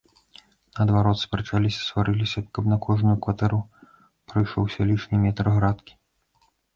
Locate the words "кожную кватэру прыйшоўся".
2.85-4.81